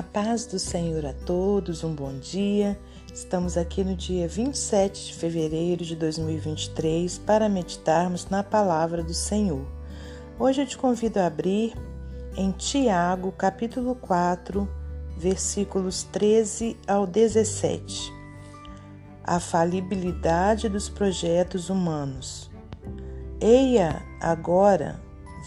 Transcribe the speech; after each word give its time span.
A 0.00 0.02
paz 0.02 0.46
do 0.46 0.58
Senhor 0.58 1.04
a 1.04 1.12
todos, 1.12 1.84
um 1.84 1.94
bom 1.94 2.18
dia. 2.18 2.80
Estamos 3.12 3.58
aqui 3.58 3.84
no 3.84 3.94
dia 3.94 4.26
27 4.26 5.08
de 5.08 5.14
fevereiro 5.14 5.84
de 5.84 5.94
2023 5.94 7.18
para 7.18 7.50
meditarmos 7.50 8.26
na 8.30 8.42
palavra 8.42 9.02
do 9.02 9.12
Senhor. 9.12 9.62
Hoje 10.38 10.62
eu 10.62 10.66
te 10.66 10.78
convido 10.78 11.20
a 11.20 11.26
abrir 11.26 11.74
em 12.34 12.50
Tiago, 12.50 13.30
capítulo 13.32 13.94
4, 13.94 14.66
versículos 15.18 16.02
13 16.04 16.78
ao 16.88 17.06
17. 17.06 18.10
A 19.22 19.38
falibilidade 19.38 20.66
dos 20.70 20.88
projetos 20.88 21.68
humanos. 21.68 22.50
Eia 23.38 24.02
agora, 24.18 24.98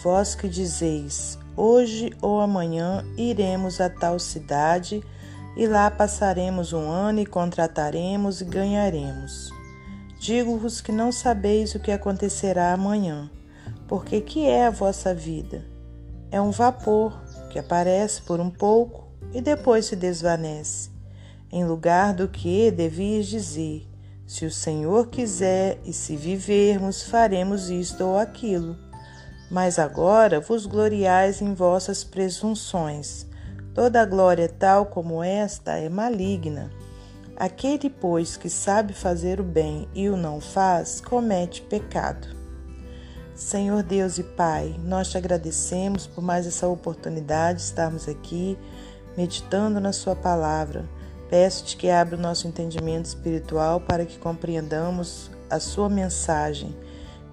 vós 0.04 0.36
que 0.36 0.48
dizeis: 0.48 1.40
Hoje 1.56 2.12
ou 2.22 2.42
amanhã 2.42 3.06
iremos 3.16 3.80
a 3.80 3.88
tal 3.88 4.18
cidade 4.18 5.04
e 5.56 5.68
lá 5.68 5.92
passaremos 5.92 6.74
um 6.74 6.90
ano 6.90 7.20
e 7.20 7.26
contrataremos 7.26 8.42
e 8.42 8.46
ganharemos. 8.46 9.52
Digo-vos 10.20 10.82
que 10.82 10.92
não 10.92 11.12
sabeis 11.12 11.76
o 11.76 11.80
que 11.80 11.92
acontecerá 11.92 12.74
amanhã, 12.74 13.30
porque 13.88 14.20
que 14.20 14.48
é 14.48 14.66
a 14.66 14.72
vossa 14.72 15.14
vida? 15.14 15.64
É 16.32 16.42
um 16.42 16.50
vapor 16.50 17.22
que 17.52 17.60
aparece 17.60 18.24
por 18.24 18.40
um 18.40 18.50
pouco 18.50 19.08
e 19.32 19.40
depois 19.40 19.86
se 19.86 19.96
desvanece. 19.96 20.90
Em 21.52 21.64
lugar 21.66 22.16
do 22.16 22.28
que 22.28 22.72
devias 22.72 23.28
dizer: 23.28 23.88
se 24.26 24.44
o 24.44 24.52
Senhor 24.52 25.10
quiser 25.10 25.80
e 25.86 25.94
se 25.94 26.16
vivermos, 26.16 27.04
faremos 27.04 27.70
isto 27.70 28.04
ou 28.04 28.18
aquilo. 28.18 28.76
Mas 29.54 29.78
agora 29.78 30.40
vos 30.40 30.66
gloriais 30.66 31.40
em 31.40 31.54
vossas 31.54 32.04
presunções. 32.04 33.28
Toda 33.72 34.04
glória 34.04 34.50
tal 34.50 34.88
como 34.88 35.24
esta 35.24 35.74
é 35.74 35.88
maligna. 35.88 36.72
Aquele, 37.38 37.88
pois, 37.88 38.36
que 38.36 38.50
sabe 38.50 38.94
fazer 38.94 39.40
o 39.40 39.44
bem 39.44 39.88
e 39.94 40.10
o 40.10 40.18
não 40.18 40.42
faz, 40.42 41.00
comete 41.00 41.62
pecado. 41.62 42.28
Senhor 43.36 43.84
Deus 43.84 44.18
e 44.18 44.24
Pai, 44.24 44.76
nós 44.84 45.10
te 45.10 45.20
agradecemos 45.20 46.08
por 46.08 46.24
mais 46.24 46.48
essa 46.48 46.68
oportunidade 46.68 47.60
de 47.60 47.66
estarmos 47.66 48.10
aqui 48.10 48.58
meditando 49.16 49.80
na 49.80 49.94
Sua 49.94 50.16
palavra. 50.16 50.84
Peço-te 51.30 51.78
que 51.78 51.92
abra 51.92 52.18
o 52.18 52.20
nosso 52.20 52.48
entendimento 52.48 53.06
espiritual 53.06 53.80
para 53.82 54.04
que 54.04 54.18
compreendamos 54.18 55.30
a 55.48 55.60
Sua 55.60 55.90
mensagem 55.90 56.76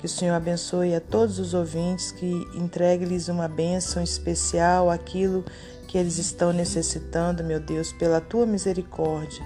que 0.00 0.06
o 0.06 0.08
Senhor 0.08 0.34
abençoe 0.34 0.94
a 0.94 1.00
todos 1.00 1.38
os 1.38 1.52
ouvintes, 1.52 2.10
que 2.10 2.48
entregue-lhes 2.54 3.28
uma 3.28 3.46
bênção 3.46 4.02
especial, 4.02 4.88
aquilo 4.88 5.44
que 5.86 5.98
eles 5.98 6.16
estão 6.16 6.54
necessitando, 6.54 7.44
meu 7.44 7.60
Deus, 7.60 7.92
pela 7.92 8.18
tua 8.18 8.46
misericórdia. 8.46 9.44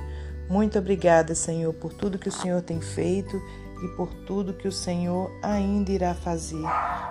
Muito 0.48 0.78
obrigada, 0.78 1.34
Senhor, 1.34 1.74
por 1.74 1.92
tudo 1.92 2.20
que 2.20 2.28
o 2.28 2.32
Senhor 2.32 2.62
tem 2.62 2.80
feito 2.80 3.36
e 3.82 3.88
por 3.96 4.14
tudo 4.26 4.54
que 4.54 4.68
o 4.68 4.72
Senhor 4.72 5.28
ainda 5.42 5.90
irá 5.90 6.14
fazer. 6.14 6.62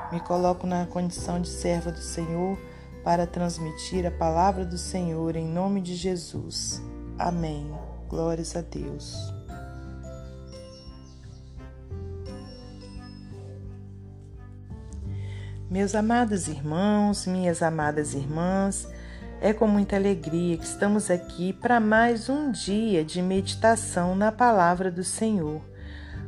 Me 0.10 0.22
coloco 0.22 0.66
na 0.66 0.86
condição 0.86 1.42
de 1.42 1.50
serva 1.50 1.92
do 1.92 2.00
Senhor 2.00 2.58
para 3.04 3.28
transmitir 3.28 4.06
a 4.06 4.12
palavra 4.12 4.64
do 4.64 4.78
Senhor 4.78 5.36
em 5.36 5.46
nome 5.46 5.82
de 5.82 5.96
Jesus. 5.96 6.82
Amém. 7.20 7.70
Glórias 8.08 8.56
a 8.56 8.62
Deus. 8.62 9.43
Meus 15.74 15.96
amados 15.96 16.48
irmãos, 16.48 17.26
minhas 17.26 17.64
amadas 17.64 18.14
irmãs, 18.14 18.88
é 19.42 19.52
com 19.52 19.66
muita 19.66 19.96
alegria 19.96 20.56
que 20.56 20.66
estamos 20.66 21.10
aqui 21.10 21.52
para 21.52 21.80
mais 21.80 22.30
um 22.30 22.52
dia 22.52 23.04
de 23.04 23.24
meditação 23.24 24.14
na 24.14 24.32
palavra 24.32 24.92
do 24.92 25.04
Senhor. 25.04 25.64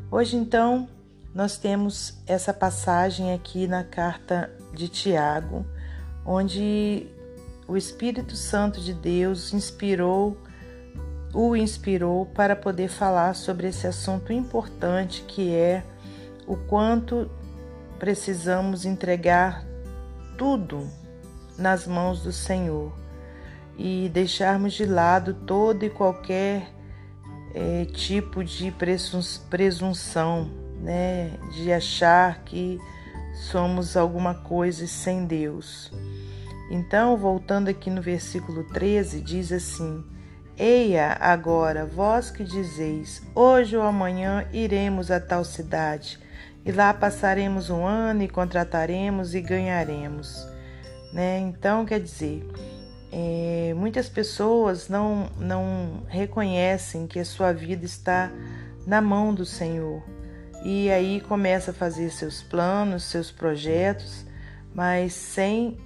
Hoje, 0.10 0.36
então, 0.36 0.90
nós 1.32 1.60
temos 1.60 2.18
essa 2.26 2.52
passagem 2.52 3.36
aqui 3.36 3.68
na 3.68 3.84
carta 3.84 4.50
de 4.74 4.90
Tiago, 4.90 5.64
onde 6.26 7.06
o 7.68 7.78
Espírito 7.78 8.36
Santo 8.36 8.82
de 8.82 8.96
Deus 8.96 9.54
inspirou, 9.54 10.42
o 11.32 11.56
inspirou 11.56 12.26
para 12.26 12.56
poder 12.56 12.88
falar 12.88 13.36
sobre 13.36 13.68
esse 13.68 13.86
assunto 13.86 14.34
importante 14.34 15.24
que 15.28 15.54
é 15.54 15.84
o 16.48 16.56
quanto 16.56 17.30
precisamos 18.00 18.86
entregar 18.86 19.66
tudo 20.38 20.90
nas 21.58 21.88
mãos 21.88 22.22
do 22.22 22.32
Senhor 22.32 22.94
e 23.78 24.10
deixarmos 24.14 24.74
de 24.74 24.86
lado 24.86 25.34
todo 25.34 25.84
e 25.84 25.90
qualquer 25.90 26.70
é, 27.54 27.86
tipo 27.86 28.44
de 28.44 28.74
presunção, 29.50 30.50
né, 30.82 31.32
de 31.54 31.72
achar 31.72 32.44
que 32.44 32.80
somos 33.50 33.96
alguma 33.98 34.34
coisa 34.34 34.88
sem 34.88 35.26
Deus. 35.26 35.92
Então, 36.70 37.16
voltando 37.16 37.70
aqui 37.70 37.90
no 37.90 38.02
versículo 38.02 38.64
13, 38.64 39.22
diz 39.22 39.52
assim: 39.52 40.04
Eia 40.58 41.16
agora, 41.20 41.86
vós 41.86 42.32
que 42.32 42.44
dizeis, 42.44 43.22
hoje 43.36 43.78
ou 43.78 43.84
amanhã 43.84 44.48
iremos 44.52 45.12
a 45.12 45.20
tal 45.20 45.44
cidade 45.44 46.25
e 46.66 46.72
lá 46.72 46.92
passaremos 46.94 47.70
um 47.70 47.86
ano 47.86 48.24
e 48.24 48.28
contrataremos 48.28 49.36
e 49.36 49.42
ganharemos. 49.42 50.48
Né? 51.14 51.40
Então, 51.40 51.86
quer 51.86 52.00
dizer, 52.00 52.46
é, 53.12 53.74
muitas 53.78 54.10
pessoas 54.10 54.90
não, 54.90 55.30
não 55.38 56.04
reconhecem 56.08 57.06
que 57.06 57.20
a 57.20 57.26
sua 57.26 57.54
vida 57.54 57.86
está 57.86 58.32
na 58.86 59.00
mão 59.00 59.34
do 59.34 59.46
Senhor 59.46 60.04
e 60.66 60.90
aí 60.90 61.22
começa 61.22 61.70
a 61.70 61.74
fazer 61.74 62.10
seus 62.10 62.42
planos, 62.42 63.04
seus 63.04 63.32
projetos, 63.32 64.26
mas 64.74 65.14
sem 65.14 65.78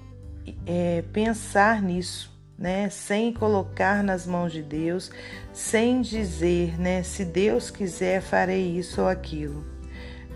é, 0.66 1.04
pensar 1.12 1.82
nisso, 1.82 2.32
né? 2.58 2.90
Sem 2.90 3.34
colocar 3.34 4.02
nas 4.02 4.26
mãos 4.26 4.54
de 4.54 4.64
Deus, 4.64 5.12
sem 5.52 6.02
dizer, 6.02 6.80
né? 6.80 7.04
Se 7.04 7.26
Deus 7.26 7.70
quiser, 7.70 8.22
farei 8.22 8.78
isso 8.78 9.02
ou 9.02 9.08
aquilo. 9.10 9.79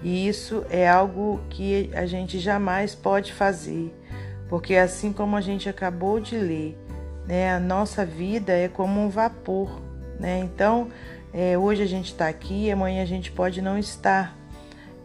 E 0.03 0.28
isso 0.28 0.66
é 0.69 0.88
algo 0.88 1.40
que 1.50 1.90
a 1.94 2.06
gente 2.06 2.38
jamais 2.38 2.94
pode 2.94 3.31
fazer, 3.31 3.94
porque 4.50 4.75
assim 4.75 5.14
como 5.14 5.38
a 5.38 5.41
gente 5.41 5.69
acabou 5.69 6.19
de 6.19 6.38
ler, 6.38 6.78
né, 7.25 7.53
a 7.53 7.59
nossa 7.59 8.06
vida 8.06 8.52
é 8.52 8.68
como 8.68 9.00
um 9.00 9.09
vapor. 9.09 9.81
Né? 10.19 10.40
Então, 10.40 10.90
é, 11.34 11.58
hoje 11.58 11.81
a 11.81 11.86
gente 11.86 12.12
está 12.12 12.28
aqui, 12.28 12.69
amanhã 12.69 13.02
a 13.02 13.06
gente 13.06 13.31
pode 13.31 13.62
não 13.62 13.78
estar. 13.78 14.38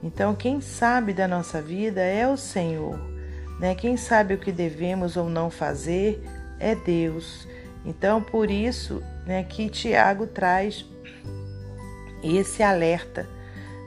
Então, 0.03 0.35
quem 0.35 0.61
sabe 0.61 1.13
da 1.13 1.29
nossa 1.29 1.63
vida 1.63 2.01
é 2.01 2.27
o 2.27 2.37
Senhor. 2.37 2.99
Né? 3.61 3.75
Quem 3.77 3.97
sabe 3.97 4.35
o 4.35 4.39
que 4.39 4.53
devemos 4.53 5.17
ou 5.17 5.29
não 5.29 5.49
fazer 5.49 6.23
é 6.59 6.75
Deus. 6.75 7.47
Então, 7.85 8.21
por 8.21 8.51
isso 8.51 9.03
né, 9.25 9.45
que 9.45 9.69
Tiago 9.69 10.27
traz 10.27 10.85
esse 12.23 12.63
alerta 12.63 13.29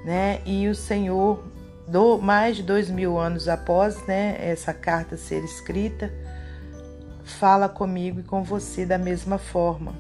né? 0.04 0.42
E 0.46 0.68
o 0.68 0.76
Senhor, 0.76 1.44
do, 1.88 2.18
mais 2.18 2.58
de 2.58 2.64
dois 2.64 2.90
mil 2.90 3.18
anos 3.18 3.48
após 3.48 4.06
né, 4.08 4.38
essa 4.40 4.74
carta 4.74 5.18
ser 5.18 5.44
escrita, 5.44 6.12
fala 7.24 7.70
comigo 7.70 8.20
e 8.20 8.24
com 8.24 8.44
você 8.44 8.86
da 8.86 8.98
mesma 8.98 9.38
forma, 9.38 9.94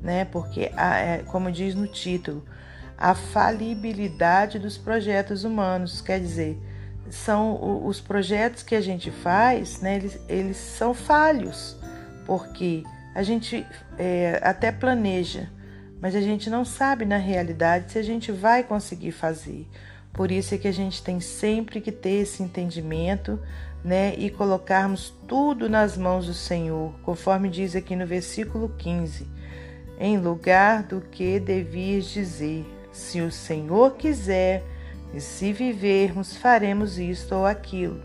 né? 0.00 0.24
Porque, 0.24 0.70
é, 0.76 1.22
como 1.26 1.50
diz 1.50 1.74
no 1.74 1.86
título, 1.86 2.44
a 2.96 3.14
falibilidade 3.14 4.58
dos 4.58 4.76
projetos 4.76 5.44
humanos, 5.44 6.00
quer 6.00 6.20
dizer, 6.20 6.60
são 7.10 7.86
os 7.86 8.00
projetos 8.00 8.62
que 8.62 8.74
a 8.74 8.80
gente 8.80 9.10
faz, 9.10 9.80
né? 9.80 9.96
Eles, 9.96 10.20
eles 10.28 10.56
são 10.56 10.92
falhos, 10.92 11.76
porque 12.26 12.82
a 13.14 13.22
gente 13.22 13.66
é, 13.98 14.40
até 14.42 14.70
planeja, 14.70 15.48
mas 16.00 16.14
a 16.14 16.20
gente 16.20 16.48
não 16.48 16.64
sabe 16.64 17.04
na 17.04 17.16
realidade 17.16 17.92
se 17.92 17.98
a 17.98 18.02
gente 18.02 18.30
vai 18.30 18.62
conseguir 18.62 19.12
fazer. 19.12 19.66
Por 20.12 20.30
isso 20.30 20.54
é 20.54 20.58
que 20.58 20.68
a 20.68 20.72
gente 20.72 21.02
tem 21.02 21.20
sempre 21.20 21.80
que 21.80 21.92
ter 21.92 22.22
esse 22.22 22.42
entendimento, 22.42 23.38
né, 23.84 24.14
e 24.16 24.28
colocarmos 24.28 25.14
tudo 25.26 25.68
nas 25.68 25.96
mãos 25.96 26.26
do 26.26 26.34
Senhor, 26.34 26.92
conforme 27.02 27.48
diz 27.48 27.76
aqui 27.76 27.94
no 27.94 28.06
versículo 28.06 28.68
15. 28.76 29.26
Em 30.00 30.18
lugar 30.18 30.82
do 30.82 31.00
que 31.00 31.38
devias 31.38 32.06
dizer, 32.06 32.66
se 32.92 33.20
o 33.20 33.30
Senhor 33.30 33.96
quiser, 33.96 34.64
e 35.14 35.20
se 35.20 35.52
vivermos, 35.52 36.36
faremos 36.36 36.98
isto 36.98 37.34
ou 37.34 37.46
aquilo. 37.46 38.02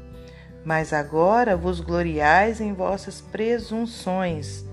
Mas 0.64 0.94
agora 0.94 1.58
vos 1.58 1.82
gloriais 1.82 2.62
em 2.62 2.74
vossas 2.74 3.20
presunções 3.20 4.66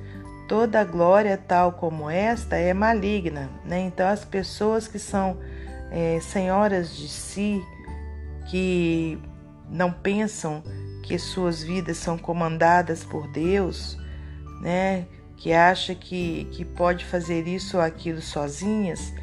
toda 0.50 0.82
glória 0.82 1.38
tal 1.38 1.70
como 1.70 2.10
esta 2.10 2.56
é 2.56 2.74
maligna. 2.74 3.48
Né? 3.64 3.82
Então, 3.82 4.08
as 4.08 4.24
pessoas 4.24 4.88
que 4.88 4.98
são 4.98 5.38
é, 5.92 6.18
senhoras 6.20 6.96
de 6.96 7.06
si, 7.06 7.64
que 8.50 9.16
não 9.70 9.92
pensam 9.92 10.60
que 11.04 11.16
suas 11.20 11.62
vidas 11.62 11.98
são 11.98 12.18
comandadas 12.18 13.04
por 13.04 13.28
Deus, 13.28 13.96
né? 14.60 15.06
que 15.36 15.52
acha 15.52 15.94
que, 15.94 16.48
que 16.50 16.64
pode 16.64 17.04
fazer 17.04 17.46
isso 17.46 17.76
ou 17.76 17.82
aquilo 17.84 18.20
sozinhas, 18.20 19.14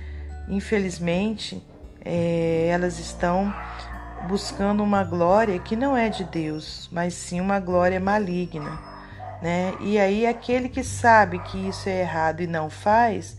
infelizmente, 0.47 1.61
é, 2.05 2.69
elas 2.71 2.99
estão 2.99 3.53
buscando 4.29 4.81
uma 4.81 5.03
glória 5.03 5.59
que 5.59 5.75
não 5.75 5.95
é 5.95 6.07
de 6.07 6.23
Deus, 6.23 6.87
mas 6.89 7.13
sim 7.13 7.41
uma 7.41 7.59
glória 7.59 7.99
maligna. 7.99 8.86
Né? 9.41 9.73
E 9.81 9.99
aí, 9.99 10.25
aquele 10.25 10.69
que 10.69 10.83
sabe 10.83 11.39
que 11.39 11.69
isso 11.69 11.87
é 11.87 12.01
errado 12.01 12.41
e 12.41 12.47
não 12.47 12.69
faz, 12.69 13.37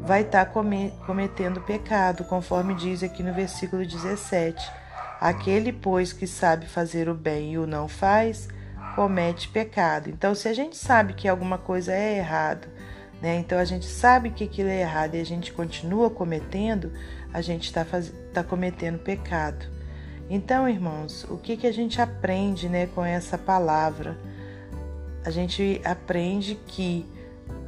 vai 0.00 0.22
estar 0.22 0.44
tá 0.44 0.52
cometendo 1.06 1.60
pecado, 1.60 2.24
conforme 2.24 2.74
diz 2.74 3.02
aqui 3.02 3.22
no 3.22 3.32
versículo 3.32 3.86
17. 3.86 4.70
Aquele, 5.20 5.72
pois, 5.72 6.12
que 6.12 6.26
sabe 6.26 6.66
fazer 6.66 7.08
o 7.08 7.14
bem 7.14 7.54
e 7.54 7.58
o 7.58 7.66
não 7.66 7.88
faz, 7.88 8.48
comete 8.94 9.48
pecado. 9.48 10.10
Então, 10.10 10.34
se 10.34 10.48
a 10.48 10.52
gente 10.52 10.76
sabe 10.76 11.14
que 11.14 11.26
alguma 11.26 11.58
coisa 11.58 11.92
é 11.92 12.18
errado, 12.18 12.68
né? 13.20 13.36
Então 13.36 13.58
a 13.58 13.64
gente 13.64 13.86
sabe 13.86 14.30
que 14.30 14.44
aquilo 14.44 14.68
é 14.68 14.80
errado 14.80 15.16
e 15.16 15.20
a 15.20 15.24
gente 15.24 15.52
continua 15.52 16.08
cometendo, 16.08 16.92
a 17.32 17.40
gente 17.40 17.64
está 17.64 17.84
faz... 17.84 18.12
tá 18.32 18.42
cometendo 18.42 18.98
pecado. 18.98 19.66
Então, 20.30 20.68
irmãos, 20.68 21.24
o 21.24 21.38
que, 21.38 21.56
que 21.56 21.66
a 21.66 21.72
gente 21.72 22.00
aprende 22.00 22.68
né, 22.68 22.86
com 22.94 23.04
essa 23.04 23.38
palavra? 23.38 24.16
A 25.28 25.30
gente 25.30 25.78
aprende 25.84 26.58
que 26.66 27.04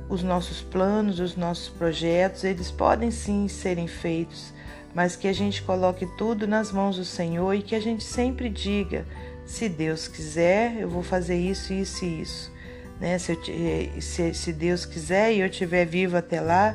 os 0.09 0.23
nossos 0.23 0.63
planos, 0.63 1.21
os 1.21 1.37
nossos 1.37 1.69
projetos, 1.69 2.43
eles 2.43 2.71
podem 2.71 3.11
sim 3.11 3.49
serem 3.49 3.87
feitos, 3.87 4.55
mas 4.95 5.15
que 5.15 5.29
a 5.29 5.33
gente 5.35 5.61
coloque 5.61 6.07
tudo 6.17 6.47
nas 6.47 6.73
mãos 6.73 6.97
do 6.97 7.05
Senhor 7.05 7.53
e 7.53 7.61
que 7.61 7.75
a 7.75 7.81
gente 7.81 8.03
sempre 8.03 8.49
diga: 8.49 9.05
se 9.45 9.69
Deus 9.69 10.09
quiser, 10.09 10.79
eu 10.81 10.89
vou 10.89 11.03
fazer 11.03 11.37
isso, 11.37 11.75
isso 11.75 12.03
e 12.03 12.23
isso. 12.23 12.51
Né? 12.99 13.19
Se, 13.19 13.33
eu, 13.33 13.41
eh, 13.47 14.01
se, 14.01 14.33
se 14.33 14.55
Deus 14.55 14.87
quiser 14.87 15.35
e 15.35 15.41
eu 15.41 15.47
estiver 15.47 15.85
vivo 15.85 16.17
até 16.17 16.41
lá, 16.41 16.75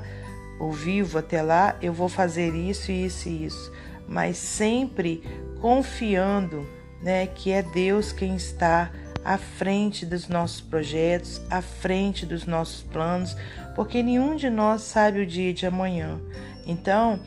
ou 0.59 0.71
vivo 0.71 1.17
até 1.17 1.41
lá, 1.41 1.75
eu 1.81 1.93
vou 1.93 2.07
fazer 2.07 2.53
isso, 2.53 2.91
isso 2.91 3.27
e 3.27 3.47
isso. 3.47 3.73
Mas 4.07 4.37
sempre 4.37 5.23
confiando 5.59 6.63
né, 7.01 7.25
que 7.25 7.51
é 7.51 7.63
Deus 7.63 8.11
quem 8.11 8.35
está 8.35 8.91
à 9.25 9.39
frente 9.39 10.05
dos 10.05 10.27
nossos 10.27 10.61
projetos, 10.61 11.41
à 11.49 11.59
frente 11.59 12.27
dos 12.27 12.45
nossos 12.45 12.83
planos, 12.83 13.35
porque 13.75 14.03
nenhum 14.03 14.35
de 14.35 14.51
nós 14.51 14.83
sabe 14.83 15.21
o 15.21 15.25
dia 15.25 15.51
de 15.51 15.65
amanhã. 15.65 16.21
Então, 16.67 17.19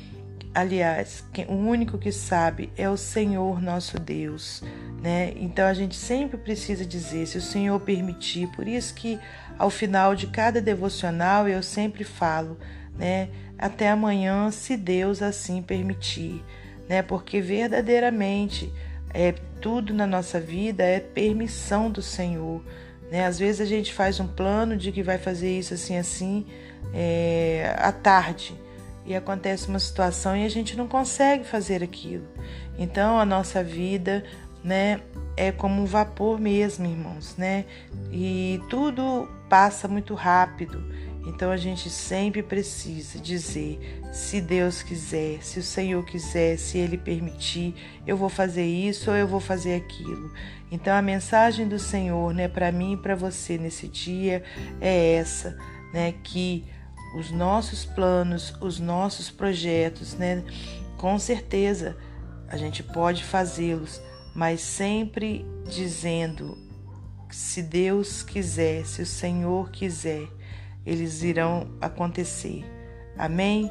aliás, 0.54 1.24
o 1.48 1.54
único 1.54 1.98
que 1.98 2.12
sabe 2.12 2.72
é 2.76 2.88
o 2.88 2.96
Senhor 2.96 3.60
nosso 3.60 3.98
Deus, 3.98 4.62
né? 5.02 5.32
Então 5.36 5.66
a 5.66 5.74
gente 5.74 5.96
sempre 5.96 6.38
precisa 6.38 6.86
dizer, 6.86 7.26
se 7.26 7.36
o 7.36 7.42
Senhor 7.42 7.78
permitir. 7.80 8.46
Por 8.52 8.68
isso 8.68 8.94
que 8.94 9.18
ao 9.58 9.68
final 9.68 10.14
de 10.14 10.28
cada 10.28 10.60
devocional 10.60 11.48
eu 11.48 11.62
sempre 11.64 12.04
falo, 12.04 12.56
né? 12.96 13.28
Até 13.58 13.90
amanhã, 13.90 14.52
se 14.52 14.76
Deus 14.76 15.20
assim 15.20 15.60
permitir, 15.62 16.44
né? 16.88 17.02
Porque 17.02 17.40
verdadeiramente 17.40 18.72
é 19.12 19.32
tudo 19.60 19.92
na 19.92 20.06
nossa 20.06 20.40
vida 20.40 20.84
é 20.84 21.00
permissão 21.00 21.90
do 21.90 22.02
Senhor. 22.02 22.62
Né? 23.10 23.26
Às 23.26 23.38
vezes 23.38 23.60
a 23.60 23.64
gente 23.64 23.92
faz 23.92 24.20
um 24.20 24.26
plano 24.26 24.76
de 24.76 24.92
que 24.92 25.02
vai 25.02 25.18
fazer 25.18 25.58
isso 25.58 25.74
assim, 25.74 25.96
assim, 25.96 26.46
é, 26.92 27.74
à 27.78 27.90
tarde, 27.90 28.54
e 29.06 29.14
acontece 29.16 29.68
uma 29.68 29.78
situação 29.78 30.36
e 30.36 30.44
a 30.44 30.48
gente 30.50 30.76
não 30.76 30.86
consegue 30.86 31.44
fazer 31.44 31.82
aquilo. 31.82 32.26
Então 32.78 33.18
a 33.18 33.24
nossa 33.24 33.64
vida, 33.64 34.22
né, 34.62 35.00
é 35.36 35.50
como 35.50 35.80
um 35.80 35.86
vapor 35.86 36.38
mesmo, 36.38 36.84
irmãos, 36.84 37.36
né? 37.36 37.64
E 38.12 38.60
tudo 38.68 39.28
passa 39.48 39.88
muito 39.88 40.14
rápido. 40.14 40.84
Então 41.28 41.50
a 41.50 41.58
gente 41.58 41.90
sempre 41.90 42.42
precisa 42.42 43.18
dizer: 43.18 44.00
se 44.10 44.40
Deus 44.40 44.82
quiser, 44.82 45.42
se 45.42 45.60
o 45.60 45.62
Senhor 45.62 46.02
quiser, 46.04 46.56
se 46.56 46.78
Ele 46.78 46.96
permitir, 46.96 47.74
eu 48.06 48.16
vou 48.16 48.30
fazer 48.30 48.64
isso 48.64 49.10
ou 49.10 49.16
eu 49.16 49.28
vou 49.28 49.38
fazer 49.38 49.74
aquilo. 49.74 50.32
Então 50.72 50.96
a 50.96 51.02
mensagem 51.02 51.68
do 51.68 51.78
Senhor, 51.78 52.32
né, 52.32 52.48
para 52.48 52.72
mim 52.72 52.94
e 52.94 52.96
para 52.96 53.14
você 53.14 53.58
nesse 53.58 53.86
dia 53.86 54.42
é 54.80 55.16
essa, 55.16 55.56
né, 55.92 56.14
que 56.24 56.64
os 57.14 57.30
nossos 57.30 57.84
planos, 57.84 58.54
os 58.60 58.80
nossos 58.80 59.30
projetos, 59.30 60.14
né, 60.14 60.42
com 60.96 61.18
certeza 61.18 61.96
a 62.48 62.56
gente 62.56 62.82
pode 62.82 63.22
fazê-los, 63.22 64.00
mas 64.34 64.62
sempre 64.62 65.44
dizendo: 65.66 66.56
se 67.30 67.62
Deus 67.62 68.22
quiser, 68.22 68.86
se 68.86 69.02
o 69.02 69.06
Senhor 69.06 69.70
quiser 69.70 70.37
eles 70.88 71.22
irão 71.22 71.68
acontecer. 71.82 72.64
Amém? 73.16 73.70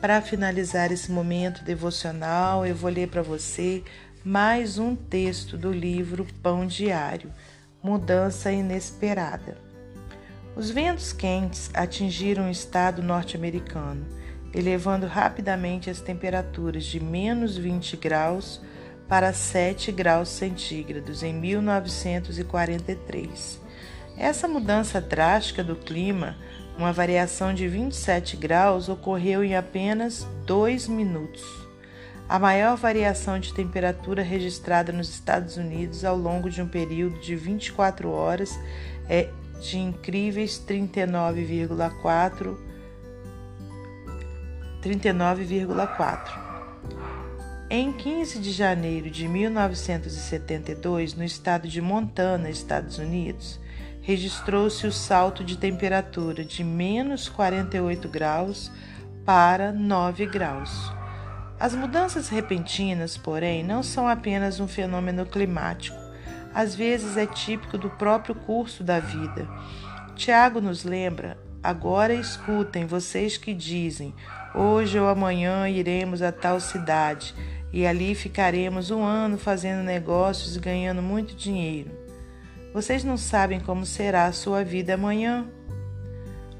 Para 0.00 0.20
finalizar 0.22 0.90
esse 0.90 1.12
momento 1.12 1.62
devocional, 1.62 2.64
eu 2.64 2.74
vou 2.74 2.90
ler 2.90 3.08
para 3.08 3.22
você 3.22 3.84
mais 4.24 4.78
um 4.78 4.96
texto 4.96 5.58
do 5.58 5.70
livro 5.70 6.26
Pão 6.42 6.66
Diário 6.66 7.30
Mudança 7.82 8.50
Inesperada. 8.50 9.58
Os 10.56 10.70
ventos 10.70 11.12
quentes 11.12 11.68
atingiram 11.74 12.48
o 12.48 12.50
estado 12.50 13.02
norte-americano, 13.02 14.06
elevando 14.54 15.06
rapidamente 15.06 15.90
as 15.90 16.00
temperaturas 16.00 16.84
de 16.84 16.98
menos 16.98 17.58
20 17.58 17.98
graus 17.98 18.62
para 19.06 19.34
7 19.34 19.92
graus 19.92 20.30
centígrados 20.30 21.22
em 21.22 21.34
1943. 21.34 23.65
Essa 24.18 24.48
mudança 24.48 24.98
drástica 24.98 25.62
do 25.62 25.76
clima, 25.76 26.36
uma 26.78 26.90
variação 26.92 27.52
de 27.52 27.68
27 27.68 28.36
graus, 28.36 28.88
ocorreu 28.88 29.44
em 29.44 29.54
apenas 29.54 30.26
dois 30.46 30.88
minutos. 30.88 31.44
A 32.28 32.38
maior 32.38 32.76
variação 32.76 33.38
de 33.38 33.52
temperatura 33.52 34.22
registrada 34.22 34.90
nos 34.90 35.10
Estados 35.10 35.56
Unidos 35.58 36.04
ao 36.04 36.16
longo 36.16 36.50
de 36.50 36.60
um 36.62 36.66
período 36.66 37.20
de 37.20 37.36
24 37.36 38.10
horas 38.10 38.58
é 39.08 39.28
de 39.60 39.78
incríveis 39.78 40.58
39,4 40.66 42.56
39,4. 44.82 46.46
Em 47.68 47.92
15 47.92 48.38
de 48.38 48.52
janeiro 48.52 49.10
de 49.10 49.26
1972, 49.26 51.14
no 51.14 51.24
estado 51.24 51.66
de 51.68 51.80
Montana, 51.80 52.48
Estados 52.48 52.96
Unidos, 52.98 53.58
registrou-se 54.06 54.86
o 54.86 54.92
salto 54.92 55.42
de 55.42 55.58
temperatura 55.58 56.44
de 56.44 56.62
menos 56.62 57.28
48 57.28 58.08
graus 58.08 58.70
para 59.24 59.72
9 59.72 60.26
graus. 60.26 60.92
As 61.58 61.74
mudanças 61.74 62.28
repentinas, 62.28 63.16
porém, 63.16 63.64
não 63.64 63.82
são 63.82 64.06
apenas 64.06 64.60
um 64.60 64.68
fenômeno 64.68 65.26
climático, 65.26 65.98
às 66.54 66.72
vezes 66.72 67.16
é 67.16 67.26
típico 67.26 67.76
do 67.76 67.90
próprio 67.90 68.36
curso 68.36 68.84
da 68.84 69.00
vida. 69.00 69.48
Tiago 70.14 70.60
nos 70.60 70.84
lembra: 70.84 71.36
agora 71.60 72.14
escutem 72.14 72.86
vocês 72.86 73.36
que 73.36 73.52
dizem, 73.52 74.14
hoje 74.54 75.00
ou 75.00 75.08
amanhã 75.08 75.68
iremos 75.68 76.22
a 76.22 76.30
tal 76.30 76.60
cidade 76.60 77.34
e 77.72 77.84
ali 77.84 78.14
ficaremos 78.14 78.92
um 78.92 79.02
ano 79.02 79.36
fazendo 79.36 79.82
negócios 79.82 80.54
e 80.54 80.60
ganhando 80.60 81.02
muito 81.02 81.34
dinheiro. 81.34 82.05
Vocês 82.76 83.02
não 83.02 83.16
sabem 83.16 83.58
como 83.58 83.86
será 83.86 84.26
a 84.26 84.32
sua 84.32 84.62
vida 84.62 84.92
amanhã. 84.92 85.46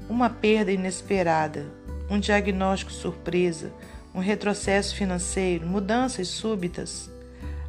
Uma 0.09 0.31
perda 0.31 0.71
inesperada, 0.71 1.67
um 2.09 2.19
diagnóstico 2.19 2.91
surpresa, 2.91 3.71
um 4.15 4.19
retrocesso 4.19 4.95
financeiro, 4.95 5.67
mudanças 5.67 6.27
súbitas. 6.27 7.07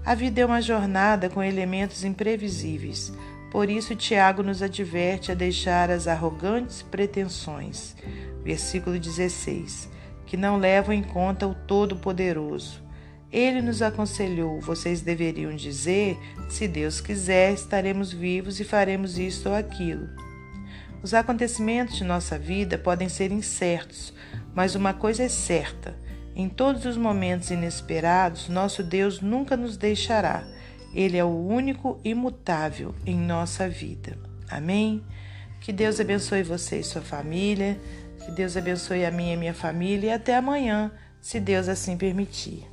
A 0.02 0.14
vida 0.14 0.40
é 0.40 0.46
uma 0.46 0.62
jornada 0.62 1.28
com 1.28 1.42
elementos 1.42 2.04
imprevisíveis. 2.04 3.12
Por 3.50 3.68
isso, 3.68 3.94
Tiago 3.94 4.42
nos 4.42 4.62
adverte 4.62 5.30
a 5.30 5.34
deixar 5.34 5.90
as 5.90 6.08
arrogantes 6.08 6.80
pretensões. 6.80 7.94
Versículo 8.42 8.98
16. 8.98 9.90
Que 10.24 10.38
não 10.38 10.56
levam 10.56 10.94
em 10.94 11.02
conta 11.02 11.46
o 11.46 11.54
Todo-Poderoso 11.54 12.87
ele 13.32 13.60
nos 13.60 13.82
aconselhou: 13.82 14.60
vocês 14.60 15.00
deveriam 15.00 15.54
dizer, 15.54 16.18
se 16.48 16.66
Deus 16.66 17.00
quiser, 17.00 17.52
estaremos 17.52 18.12
vivos 18.12 18.58
e 18.60 18.64
faremos 18.64 19.18
isto 19.18 19.48
ou 19.48 19.54
aquilo. 19.54 20.08
Os 21.02 21.14
acontecimentos 21.14 21.96
de 21.96 22.04
nossa 22.04 22.38
vida 22.38 22.76
podem 22.76 23.08
ser 23.08 23.30
incertos, 23.30 24.12
mas 24.54 24.74
uma 24.74 24.94
coisa 24.94 25.22
é 25.22 25.28
certa: 25.28 25.94
em 26.34 26.48
todos 26.48 26.84
os 26.86 26.96
momentos 26.96 27.50
inesperados, 27.50 28.48
nosso 28.48 28.82
Deus 28.82 29.20
nunca 29.20 29.56
nos 29.56 29.76
deixará. 29.76 30.44
Ele 30.94 31.18
é 31.18 31.24
o 31.24 31.46
único 31.46 32.00
imutável 32.02 32.94
em 33.04 33.16
nossa 33.16 33.68
vida. 33.68 34.18
Amém? 34.50 35.04
Que 35.60 35.72
Deus 35.72 36.00
abençoe 36.00 36.42
você 36.42 36.80
e 36.80 36.84
sua 36.84 37.02
família. 37.02 37.78
Que 38.24 38.30
Deus 38.32 38.56
abençoe 38.56 39.04
a 39.04 39.10
minha 39.10 39.34
e 39.34 39.36
minha 39.36 39.54
família. 39.54 40.08
E 40.08 40.12
até 40.12 40.34
amanhã, 40.34 40.90
se 41.20 41.38
Deus 41.38 41.68
assim 41.68 41.96
permitir. 41.96 42.66